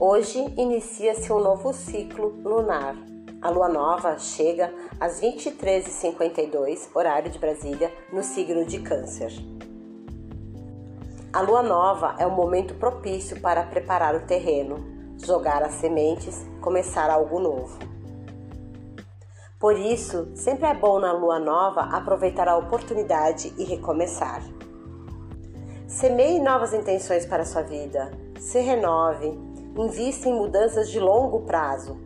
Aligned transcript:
Hoje 0.00 0.38
inicia-se 0.56 1.32
um 1.32 1.40
novo 1.40 1.72
ciclo 1.72 2.28
lunar. 2.44 2.94
A 3.42 3.50
lua 3.50 3.68
nova 3.68 4.16
chega 4.16 4.72
às 5.00 5.20
23h52, 5.20 6.88
horário 6.94 7.28
de 7.28 7.36
Brasília, 7.36 7.92
no 8.12 8.22
signo 8.22 8.64
de 8.64 8.78
Câncer. 8.78 9.32
A 11.32 11.40
lua 11.40 11.64
nova 11.64 12.14
é 12.16 12.24
um 12.24 12.30
momento 12.30 12.74
propício 12.74 13.40
para 13.40 13.64
preparar 13.64 14.14
o 14.14 14.24
terreno, 14.24 14.76
jogar 15.20 15.64
as 15.64 15.74
sementes, 15.74 16.46
começar 16.60 17.10
algo 17.10 17.40
novo. 17.40 17.76
Por 19.58 19.76
isso, 19.76 20.30
sempre 20.36 20.66
é 20.66 20.74
bom 20.74 21.00
na 21.00 21.10
lua 21.10 21.40
nova 21.40 21.80
aproveitar 21.80 22.46
a 22.46 22.56
oportunidade 22.56 23.52
e 23.58 23.64
recomeçar. 23.64 24.44
Semeie 25.88 26.38
novas 26.38 26.72
intenções 26.72 27.26
para 27.26 27.42
a 27.42 27.46
sua 27.46 27.62
vida, 27.62 28.12
se 28.38 28.60
renove, 28.60 29.47
invista 29.78 30.28
em 30.28 30.34
mudanças 30.34 30.90
de 30.90 30.98
longo 30.98 31.42
prazo. 31.42 31.96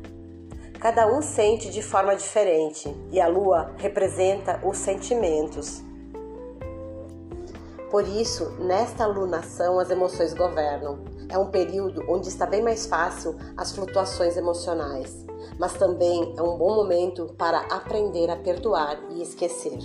Cada 0.78 1.06
um 1.06 1.22
sente 1.22 1.70
de 1.70 1.80
forma 1.80 2.14
diferente 2.14 2.94
e 3.10 3.18
a 3.18 3.26
lua 3.26 3.72
representa 3.78 4.60
os 4.62 4.76
sentimentos. 4.76 5.82
Por 7.90 8.06
isso, 8.06 8.50
nesta 8.58 9.04
alunação, 9.04 9.78
as 9.78 9.90
emoções 9.90 10.34
governam. 10.34 10.98
É 11.30 11.38
um 11.38 11.50
período 11.50 12.04
onde 12.08 12.28
está 12.28 12.44
bem 12.44 12.62
mais 12.62 12.84
fácil 12.84 13.36
as 13.56 13.72
flutuações 13.72 14.36
emocionais, 14.36 15.24
mas 15.58 15.72
também 15.74 16.34
é 16.36 16.42
um 16.42 16.58
bom 16.58 16.74
momento 16.74 17.34
para 17.38 17.60
aprender 17.70 18.28
a 18.28 18.36
perdoar 18.36 18.98
e 19.10 19.22
esquecer. 19.22 19.78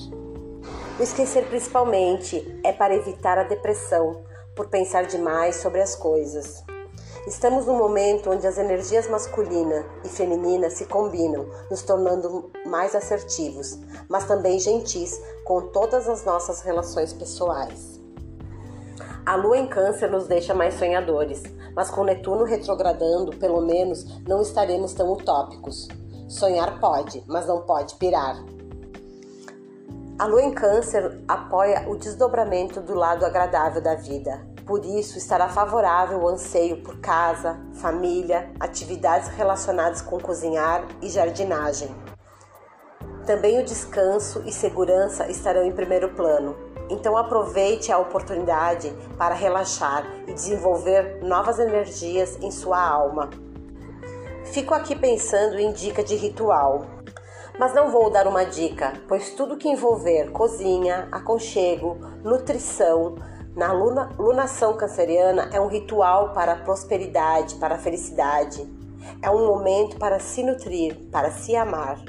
O 1.00 1.04
esquecer, 1.04 1.48
principalmente, 1.48 2.60
é 2.66 2.74
para 2.74 2.96
evitar 2.96 3.38
a 3.38 3.44
depressão 3.44 4.24
por 4.56 4.68
pensar 4.68 5.06
demais 5.06 5.58
sobre 5.58 5.80
as 5.80 5.96
coisas. 5.96 6.66
Estamos 7.28 7.66
num 7.66 7.78
momento 7.78 8.32
onde 8.32 8.48
as 8.48 8.58
energias 8.58 9.10
masculina 9.10 9.86
e 10.02 10.08
feminina 10.08 10.70
se 10.70 10.86
combinam, 10.86 11.46
nos 11.70 11.82
tornando 11.82 12.50
mais 12.66 12.96
assertivos, 12.96 13.78
mas 14.08 14.26
também 14.26 14.58
gentis 14.58 15.22
com 15.44 15.60
todas 15.68 16.08
as 16.08 16.24
nossas 16.24 16.62
relações 16.62 17.12
pessoais. 17.12 18.00
A 19.26 19.36
lua 19.36 19.58
em 19.58 19.68
Câncer 19.68 20.10
nos 20.10 20.26
deixa 20.26 20.54
mais 20.54 20.76
sonhadores, 20.76 21.44
mas 21.76 21.90
com 21.90 22.06
Netuno 22.06 22.46
retrogradando, 22.46 23.36
pelo 23.36 23.60
menos 23.60 24.06
não 24.26 24.42
estaremos 24.42 24.94
tão 24.94 25.12
utópicos. 25.12 25.90
Sonhar 26.30 26.80
pode, 26.80 27.22
mas 27.28 27.46
não 27.46 27.64
pode 27.64 27.96
pirar. 27.96 28.42
A 30.18 30.26
lua 30.26 30.44
em 30.44 30.54
Câncer 30.54 31.22
apoia 31.28 31.90
o 31.90 31.98
desdobramento 31.98 32.80
do 32.80 32.94
lado 32.94 33.26
agradável 33.26 33.82
da 33.82 33.96
vida, 33.96 34.48
por 34.68 34.84
isso, 34.84 35.18
estará 35.18 35.48
favorável 35.48 36.20
o 36.20 36.28
anseio 36.28 36.84
por 36.84 37.00
casa, 37.00 37.58
família, 37.76 38.52
atividades 38.60 39.30
relacionadas 39.30 40.02
com 40.02 40.20
cozinhar 40.20 40.86
e 41.02 41.10
jardinagem. 41.10 41.90
Também 43.26 43.60
o 43.60 43.64
descanso 43.64 44.44
e 44.46 44.52
segurança 44.52 45.30
estarão 45.32 45.64
em 45.64 45.72
primeiro 45.72 46.10
plano. 46.10 46.56
Então 46.90 47.18
aproveite 47.18 47.92
a 47.92 47.98
oportunidade 47.98 48.94
para 49.18 49.34
relaxar 49.34 50.06
e 50.28 50.34
desenvolver 50.34 51.24
novas 51.24 51.60
energias 51.60 52.38
em 52.42 52.52
sua 52.52 52.82
alma. 52.82 53.30
Fico 54.46 54.74
aqui 54.74 54.96
pensando 54.96 55.58
em 55.60 55.72
dica 55.72 56.04
de 56.04 56.16
ritual, 56.16 56.86
mas 57.58 57.74
não 57.74 57.90
vou 57.90 58.10
dar 58.10 58.28
uma 58.28 58.46
dica, 58.46 58.94
pois 59.08 59.32
tudo 59.32 59.58
que 59.58 59.68
envolver 59.68 60.32
cozinha, 60.32 61.08
aconchego, 61.12 61.98
nutrição, 62.24 63.16
na 63.58 63.74
luna, 63.74 64.16
lunação 64.20 64.78
canceriana 64.78 65.50
é 65.52 65.60
um 65.60 65.68
ritual 65.68 66.32
para 66.32 66.54
a 66.54 66.64
prosperidade, 66.64 67.56
para 67.56 67.74
a 67.74 67.80
felicidade. 67.80 68.62
É 69.20 69.32
um 69.32 69.48
momento 69.48 69.98
para 69.98 70.20
se 70.20 70.44
nutrir, 70.44 71.10
para 71.12 71.32
se 71.32 71.56
amar. 71.56 72.00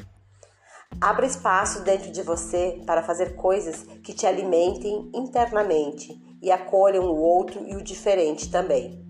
Abra 1.00 1.24
espaço 1.24 1.82
dentro 1.82 2.12
de 2.12 2.22
você 2.22 2.82
para 2.84 3.02
fazer 3.02 3.34
coisas 3.34 3.82
que 4.02 4.12
te 4.12 4.26
alimentem 4.26 5.10
internamente 5.14 6.20
e 6.42 6.52
acolham 6.52 7.04
o 7.04 7.16
outro 7.16 7.66
e 7.66 7.74
o 7.76 7.82
diferente 7.82 8.50
também. 8.50 9.02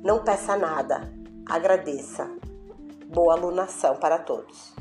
Não 0.00 0.22
peça 0.22 0.56
nada, 0.56 1.12
agradeça. 1.44 2.30
Boa 3.12 3.34
alunação 3.34 3.96
para 3.96 4.18
todos. 4.18 4.74